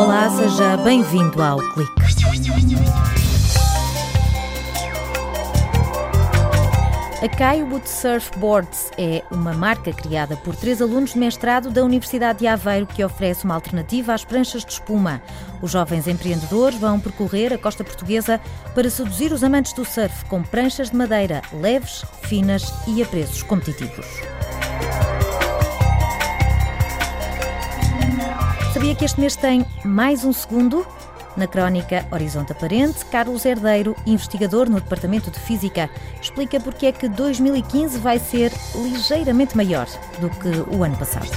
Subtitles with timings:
[0.00, 1.92] Olá, seja bem-vindo ao Clique.
[7.22, 12.46] A Kaiwood Surfboards é uma marca criada por três alunos de mestrado da Universidade de
[12.46, 15.20] Aveiro que oferece uma alternativa às pranchas de espuma.
[15.60, 18.40] Os jovens empreendedores vão percorrer a costa portuguesa
[18.74, 23.42] para seduzir os amantes do surf com pranchas de madeira leves, finas e a preços
[23.42, 24.06] competitivos.
[28.80, 30.86] Sabia que este mês tem mais um segundo?
[31.36, 37.06] Na crónica Horizonte Aparente, Carlos Herdeiro, investigador no Departamento de Física, explica porque é que
[37.06, 39.86] 2015 vai ser ligeiramente maior
[40.18, 41.28] do que o ano passado.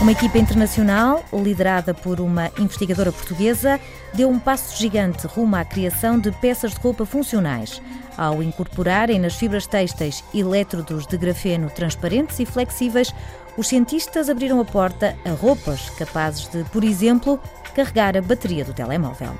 [0.00, 3.80] Uma equipa internacional, liderada por uma investigadora portuguesa,
[4.14, 7.82] deu um passo gigante rumo à criação de peças de roupa funcionais,
[8.16, 13.12] ao incorporarem nas fibras têxteis elétrodos de grafeno transparentes e flexíveis
[13.56, 17.40] os cientistas abriram a porta a roupas capazes de, por exemplo,
[17.74, 19.32] carregar a bateria do telemóvel.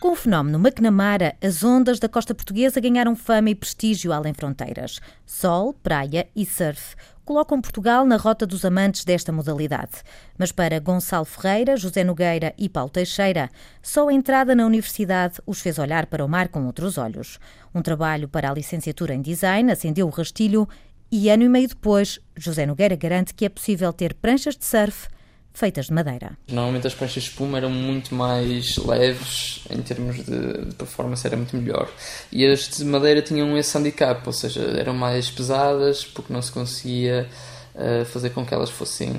[0.00, 4.98] Com o fenómeno McNamara, as ondas da costa portuguesa ganharam fama e prestígio além fronteiras.
[5.26, 10.02] Sol, praia e surf colocam Portugal na rota dos amantes desta modalidade.
[10.38, 13.50] Mas para Gonçalo Ferreira, José Nogueira e Paulo Teixeira,
[13.82, 17.38] só a entrada na universidade os fez olhar para o mar com outros olhos.
[17.74, 20.66] Um trabalho para a licenciatura em design acendeu o rastilho
[21.12, 25.08] e ano e meio depois, José Nogueira garante que é possível ter pranchas de surf
[25.52, 26.36] feitas de madeira.
[26.48, 31.56] Normalmente as pranchas de espuma eram muito mais leves, em termos de, performance era muito
[31.56, 31.88] melhor.
[32.32, 36.52] E as de madeira tinham esse handicap, ou seja, eram mais pesadas porque não se
[36.52, 37.28] conseguia
[37.74, 39.12] uh, fazer com que elas fossem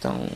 [0.00, 0.26] tão,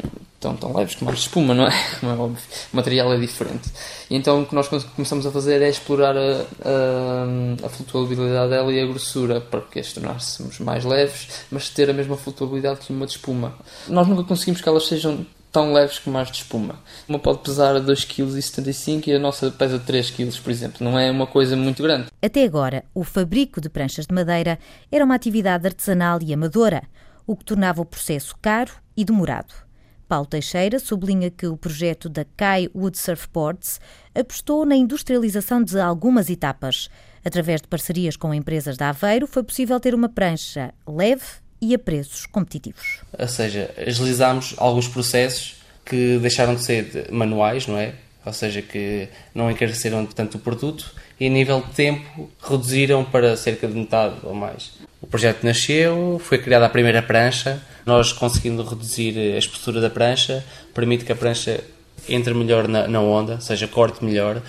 [0.41, 1.72] tão, tão leves como de espuma, não é?
[2.00, 2.42] Como é óbvio.
[2.72, 3.70] O material é diferente.
[4.08, 8.72] E então o que nós começamos a fazer é explorar a, a, a flutuabilidade dela
[8.72, 12.92] e a grossura para que as tornássemos mais leves, mas ter a mesma flutuabilidade que
[12.92, 13.55] uma de espuma.
[13.89, 16.76] Nós nunca conseguimos que elas sejam tão leves como as de espuma.
[17.09, 20.78] Uma pode pesar 2,75 kg e a nossa pesa 3 kg, por exemplo.
[20.81, 22.06] Não é uma coisa muito grande.
[22.22, 24.59] Até agora, o fabrico de pranchas de madeira
[24.91, 26.82] era uma atividade artesanal e amadora,
[27.26, 29.68] o que tornava o processo caro e demorado.
[30.08, 33.78] Paulo Teixeira sublinha que o projeto da Kai Wood Surfboards
[34.14, 36.88] apostou na industrialização de algumas etapas.
[37.24, 41.24] Através de parcerias com empresas da Aveiro, foi possível ter uma prancha leve
[41.60, 43.02] e a preços competitivos.
[43.19, 47.94] Ou seja, agilizámos alguns processos que deixaram de ser manuais, não é?
[48.28, 53.37] Ou seja, que não encareceram tanto o produto e a nível de tempo reduziram para
[53.37, 54.72] cerca de metade ou mais.
[55.00, 60.44] O projeto nasceu, foi criada a primeira prancha, nós conseguindo reduzir a espessura da prancha,
[60.75, 61.65] permite que a prancha
[62.09, 64.43] entre melhor na, na onda, ou seja, corte melhor,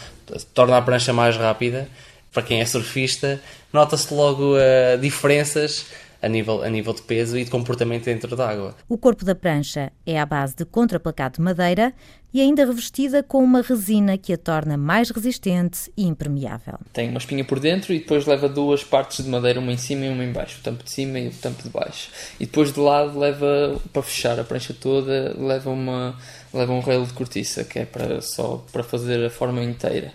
[0.54, 1.88] torna a prancha mais rápida.
[2.32, 3.42] Para quem é surfista,
[3.74, 5.86] nota-se logo uh, diferenças
[6.22, 8.76] a nível, a nível de peso e de comportamento dentro da água.
[8.88, 11.94] O corpo da prancha é à base de contraplacado de madeira
[12.34, 16.76] e ainda revestida com uma resina que a torna mais resistente e impermeável.
[16.94, 20.06] Tem uma espinha por dentro e depois leva duas partes de madeira, uma em cima
[20.06, 22.10] e uma em baixo, o tampo de cima e o tampo de baixo.
[22.40, 26.16] E depois de lado leva, para fechar a prancha toda, leva, uma,
[26.54, 30.14] leva um relo de cortiça, que é para, só para fazer a forma inteira.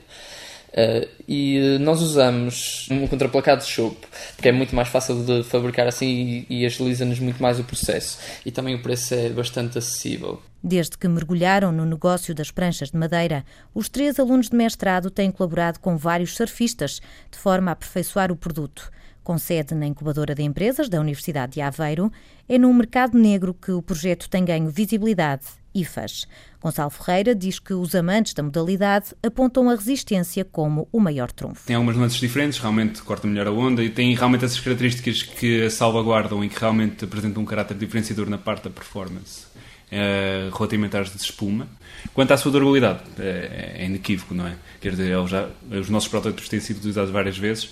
[0.74, 5.86] Uh, e nós usamos um contraplacado de chope, porque é muito mais fácil de fabricar
[5.86, 8.18] assim e, e agiliza-nos muito mais o processo.
[8.44, 10.42] E também o preço é bastante acessível.
[10.60, 15.30] Desde que mergulharam no negócio das pranchas de madeira, os três alunos de mestrado têm
[15.30, 18.90] colaborado com vários surfistas, de forma a aperfeiçoar o produto.
[19.22, 22.10] Com sede na incubadora de empresas da Universidade de Aveiro,
[22.48, 26.26] é no mercado negro que o projeto tem ganho visibilidade IFAs.
[26.62, 31.66] Gonçalo Ferreira diz que os amantes da modalidade apontam a resistência como o maior trunfo.
[31.66, 35.68] Tem algumas nuances diferentes, realmente corta melhor a onda e tem realmente essas características que
[35.68, 39.52] salvaguardam e que realmente apresentam um caráter diferenciador na parte da performance.
[39.92, 41.68] Uh, relativamente às de espuma.
[42.14, 44.56] Quanto à sua durabilidade, é, é inequívoco, não é?
[44.80, 47.70] Quer dizer, já, os nossos protótipos têm sido utilizados várias vezes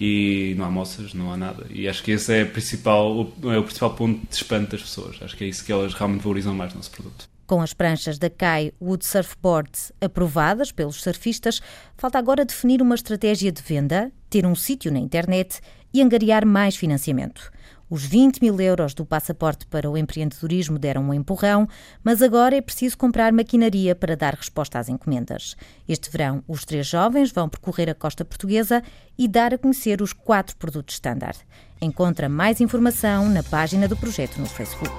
[0.00, 1.66] e não há moças, não há nada.
[1.70, 5.16] E acho que esse é, principal, é o principal ponto de espanto das pessoas.
[5.22, 7.28] Acho que é isso que elas realmente valorizam mais no nosso produto.
[7.46, 11.60] Com as pranchas da Kai Wood Surfboards aprovadas pelos surfistas,
[11.96, 15.60] falta agora definir uma estratégia de venda, ter um sítio na internet
[15.92, 17.52] e angariar mais financiamento.
[17.90, 21.68] Os 20 mil euros do passaporte para o empreendedorismo deram um empurrão,
[22.02, 25.54] mas agora é preciso comprar maquinaria para dar resposta às encomendas.
[25.86, 28.82] Este verão, os três jovens vão percorrer a costa portuguesa
[29.18, 31.38] e dar a conhecer os quatro produtos standard.
[31.80, 34.90] Encontra mais informação na página do projeto no Facebook.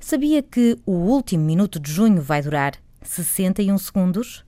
[0.00, 2.72] Sabia que o último minuto de junho vai durar
[3.02, 4.42] 61 segundos?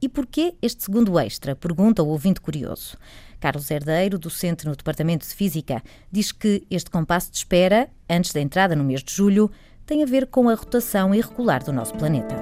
[0.00, 1.56] E porquê este segundo extra?
[1.56, 2.98] Pergunta o ouvinte curioso.
[3.40, 5.82] Carlos Herdeiro, docente no Departamento de Física,
[6.12, 9.50] diz que este compasso de espera, antes da entrada no mês de julho,
[9.86, 12.38] tem a ver com a rotação irregular do nosso planeta.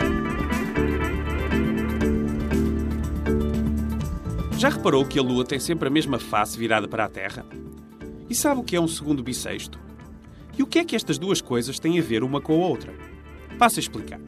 [4.58, 7.46] Já reparou que a Lua tem sempre a mesma face virada para a Terra?
[8.32, 9.78] E sabe o que é um segundo bissexto?
[10.56, 12.94] E o que é que estas duas coisas têm a ver uma com a outra?
[13.58, 14.18] Passo a explicar.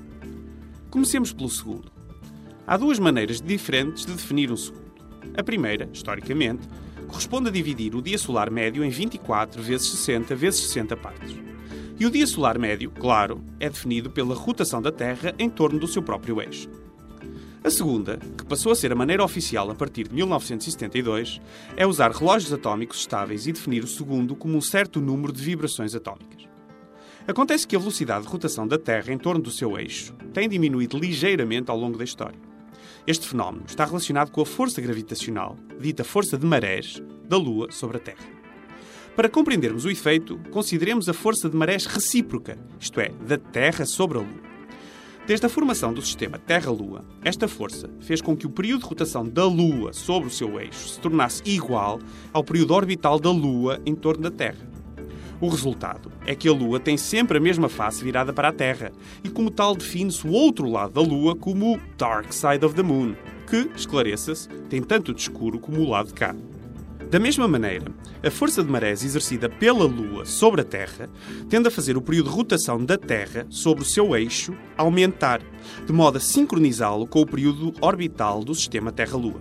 [0.90, 1.90] Comecemos pelo segundo.
[2.66, 4.92] Há duas maneiras diferentes de definir um segundo.
[5.34, 6.68] A primeira, historicamente,
[7.08, 11.34] corresponde a dividir o dia solar médio em 24 vezes 60 vezes 60 partes.
[11.98, 15.86] E o dia solar médio, claro, é definido pela rotação da Terra em torno do
[15.86, 16.68] seu próprio eixo.
[17.64, 21.40] A segunda, que passou a ser a maneira oficial a partir de 1972,
[21.74, 25.94] é usar relógios atómicos estáveis e definir o segundo como um certo número de vibrações
[25.94, 26.46] atómicas.
[27.26, 30.98] Acontece que a velocidade de rotação da Terra em torno do seu eixo tem diminuído
[30.98, 32.38] ligeiramente ao longo da história.
[33.06, 37.96] Este fenómeno está relacionado com a força gravitacional, dita força de marés, da Lua sobre
[37.96, 38.28] a Terra.
[39.16, 44.18] Para compreendermos o efeito, consideremos a força de marés recíproca, isto é, da Terra sobre
[44.18, 44.53] a Lua.
[45.26, 49.26] Desde a formação do sistema Terra-Lua, esta força fez com que o período de rotação
[49.26, 51.98] da Lua sobre o seu eixo se tornasse igual
[52.30, 54.68] ao período orbital da Lua em torno da Terra.
[55.40, 58.92] O resultado é que a Lua tem sempre a mesma face virada para a Terra
[59.24, 62.82] e, como tal, define-se o outro lado da Lua como o Dark Side of the
[62.82, 63.14] Moon,
[63.48, 66.36] que, esclareça-se, tem tanto de escuro como o lado de cá.
[67.14, 67.86] Da mesma maneira,
[68.24, 71.08] a força de marés exercida pela Lua sobre a Terra
[71.48, 75.40] tende a fazer o período de rotação da Terra sobre o seu eixo aumentar,
[75.86, 79.40] de modo a sincronizá-lo com o período orbital do sistema Terra-Lua.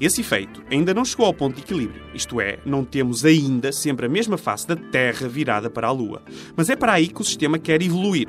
[0.00, 4.06] Esse efeito ainda não chegou ao ponto de equilíbrio, isto é, não temos ainda sempre
[4.06, 6.22] a mesma face da Terra virada para a Lua,
[6.56, 8.28] mas é para aí que o sistema quer evoluir.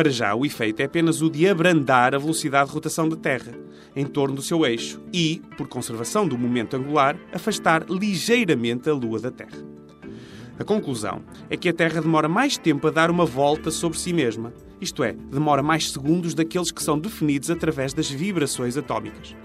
[0.00, 3.52] Para já, o efeito é apenas o de abrandar a velocidade de rotação da Terra
[3.94, 9.20] em torno do seu eixo e, por conservação do momento angular, afastar ligeiramente a Lua
[9.20, 9.58] da Terra.
[10.58, 14.14] A conclusão é que a Terra demora mais tempo a dar uma volta sobre si
[14.14, 19.36] mesma, isto é, demora mais segundos daqueles que são definidos através das vibrações atómicas.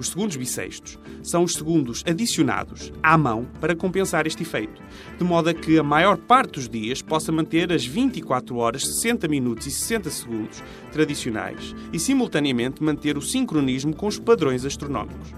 [0.00, 4.80] Os segundos bissextos são os segundos adicionados à mão para compensar este efeito,
[5.18, 9.28] de modo a que a maior parte dos dias possa manter as 24 horas, 60
[9.28, 15.34] minutos e 60 segundos tradicionais e, simultaneamente, manter o sincronismo com os padrões astronómicos.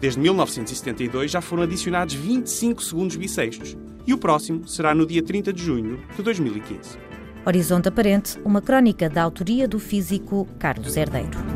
[0.00, 3.76] Desde 1972 já foram adicionados 25 segundos bissextos
[4.06, 6.96] e o próximo será no dia 30 de junho de 2015.
[7.44, 11.49] Horizonte Aparente, uma crónica da autoria do físico Carlos Herdeiro.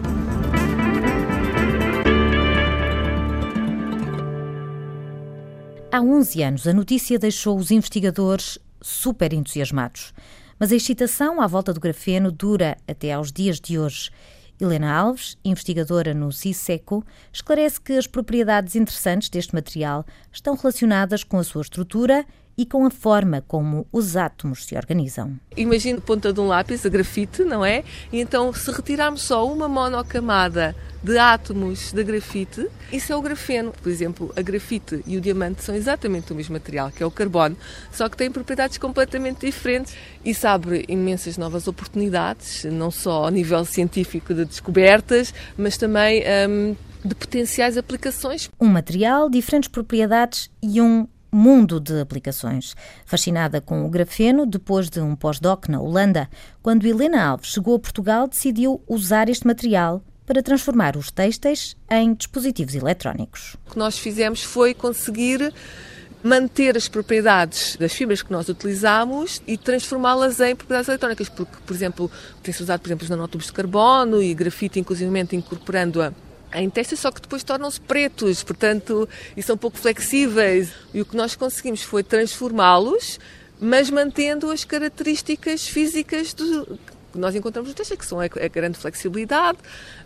[5.94, 10.12] Há 11 anos, a notícia deixou os investigadores super entusiasmados.
[10.58, 14.10] Mas a excitação à volta do grafeno dura até aos dias de hoje.
[14.60, 21.38] Helena Alves, investigadora no CISECO, esclarece que as propriedades interessantes deste material estão relacionadas com
[21.38, 25.38] a sua estrutura e com a forma como os átomos se organizam.
[25.56, 27.84] Imagine a ponta de um lápis, a grafite, não é?
[28.12, 33.72] E então, se retirarmos só uma monocamada de átomos da grafite, isso é o grafeno.
[33.82, 37.10] Por exemplo, a grafite e o diamante são exatamente o mesmo material, que é o
[37.10, 37.56] carbono,
[37.92, 39.94] só que têm propriedades completamente diferentes.
[40.24, 46.74] Isso abre imensas novas oportunidades, não só a nível científico de descobertas, mas também hum,
[47.04, 48.50] de potenciais aplicações.
[48.58, 52.74] Um material, diferentes propriedades e um mundo de aplicações.
[53.04, 56.28] Fascinada com o grafeno, depois de um pós-doc na Holanda,
[56.62, 62.14] quando Helena Alves chegou a Portugal, decidiu usar este material para transformar os têxteis em
[62.14, 63.56] dispositivos eletrónicos.
[63.66, 65.52] O que nós fizemos foi conseguir
[66.22, 71.74] manter as propriedades das fibras que nós utilizamos e transformá-las em propriedades eletrónicas, porque, por
[71.76, 72.10] exemplo,
[72.42, 76.14] tem-se usado, por exemplo, os nanotubos de carbono e grafite, inclusive incorporando-a
[76.54, 80.72] em testes, só que depois tornam-se pretos, portanto, e são pouco flexíveis.
[80.92, 83.18] E o que nós conseguimos foi transformá-los,
[83.60, 86.78] mas mantendo as características físicas do,
[87.14, 89.58] que nós encontramos no texto, que são a, a grande flexibilidade.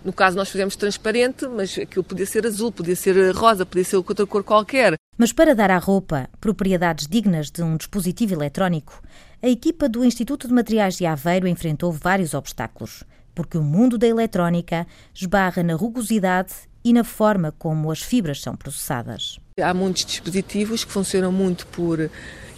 [0.05, 3.97] No caso, nós fizemos transparente, mas aquilo podia ser azul, podia ser rosa, podia ser
[3.97, 4.95] outra cor qualquer.
[5.17, 9.03] Mas para dar à roupa propriedades dignas de um dispositivo eletrónico,
[9.43, 13.05] a equipa do Instituto de Materiais de Aveiro enfrentou vários obstáculos,
[13.39, 16.53] porque o mundo da eletrónica esbarra na rugosidade
[16.85, 19.39] e na forma como as fibras são processadas.
[19.63, 22.11] Há muitos dispositivos que funcionam muito por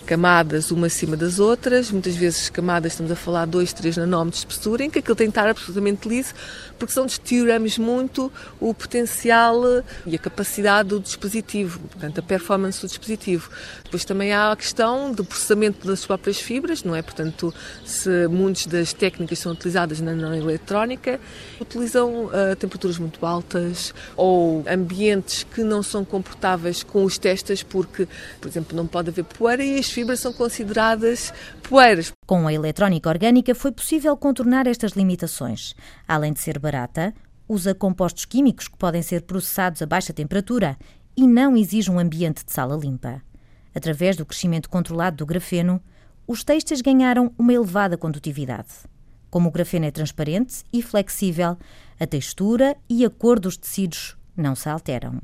[0.07, 4.47] camadas uma acima das outras, muitas vezes camadas estamos a falar 2, 3 nanómetros de
[4.49, 6.35] espessura, em que aquilo tem que estar absolutamente liso,
[6.78, 9.62] porque senão deterioramos muito o potencial
[10.07, 13.50] e a capacidade do dispositivo, portanto a performance do dispositivo.
[13.85, 17.02] Depois também há a questão do processamento das próprias fibras, não é?
[17.02, 17.52] Portanto,
[17.85, 21.21] se muitas das técnicas são utilizadas na nanoeletrónica,
[21.61, 28.09] utilizam uh, temperaturas muito altas ou ambientes que não são comportáveis com os testes, porque,
[28.40, 31.35] por exemplo, não pode haver poeira e as fibras são consideradas
[31.69, 32.13] poeiras.
[32.25, 35.75] Com a eletrónica orgânica foi possível contornar estas limitações.
[36.07, 37.13] Além de ser barata,
[37.49, 40.79] usa compostos químicos que podem ser processados a baixa temperatura
[41.17, 43.21] e não exige um ambiente de sala limpa.
[43.75, 45.83] Através do crescimento controlado do grafeno,
[46.25, 48.69] os textos ganharam uma elevada condutividade.
[49.29, 51.59] Como o grafeno é transparente e flexível,
[51.99, 55.21] a textura e a cor dos tecidos não se alteram.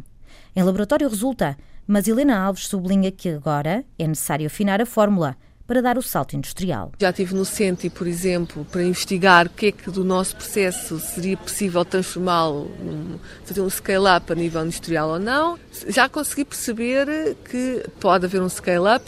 [0.57, 5.83] Em laboratório resulta, mas Helena Alves sublinha que agora é necessário afinar a fórmula para
[5.83, 6.93] dar o salto industrial.
[6.99, 10.99] Já estive no CENTI, por exemplo, para investigar o que é que do nosso processo
[11.01, 12.71] seria possível transformá-lo,
[13.45, 15.59] fazer um scale-up a nível industrial ou não.
[15.89, 19.05] Já consegui perceber que pode haver um scale-up,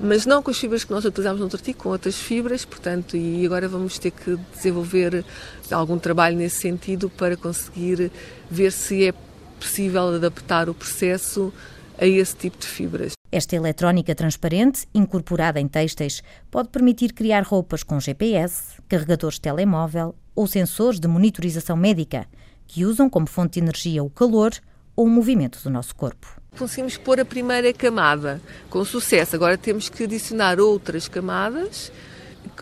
[0.00, 3.46] mas não com as fibras que nós utilizamos no artigo, com outras fibras, portanto, e
[3.46, 5.24] agora vamos ter que desenvolver
[5.70, 8.10] algum trabalho nesse sentido para conseguir
[8.50, 9.14] ver se é
[9.60, 11.52] possível adaptar o processo
[12.00, 13.12] a esse tipo de fibras.
[13.30, 20.16] Esta eletrónica transparente, incorporada em têxteis, pode permitir criar roupas com GPS, carregadores de telemóvel
[20.34, 22.26] ou sensores de monitorização médica,
[22.66, 24.52] que usam como fonte de energia o calor
[24.96, 26.40] ou o movimento do nosso corpo.
[26.58, 29.36] Conseguimos pôr a primeira camada com sucesso.
[29.36, 31.92] Agora temos que adicionar outras camadas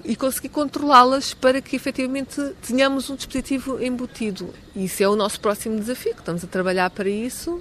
[0.04, 4.52] e conseguir controlá-las para que efetivamente tenhamos um dispositivo embutido.
[4.76, 7.60] Isso é o nosso próximo desafio, que estamos a trabalhar para isso.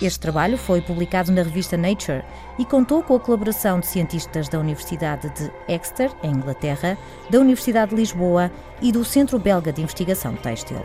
[0.00, 2.22] Este trabalho foi publicado na revista Nature
[2.58, 6.96] e contou com a colaboração de cientistas da Universidade de Exeter, em Inglaterra,
[7.28, 8.50] da Universidade de Lisboa
[8.80, 10.84] e do Centro Belga de Investigação Têxtil.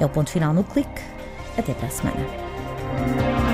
[0.00, 1.02] É o ponto final no clique.
[1.56, 3.51] Até para a semana.